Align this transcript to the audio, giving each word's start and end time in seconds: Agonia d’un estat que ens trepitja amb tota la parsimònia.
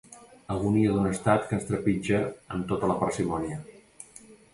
Agonia 0.53 0.93
d’un 0.93 1.09
estat 1.09 1.45
que 1.51 1.53
ens 1.57 1.67
trepitja 1.67 2.21
amb 2.55 2.65
tota 2.73 2.89
la 2.93 2.97
parsimònia. 3.03 3.59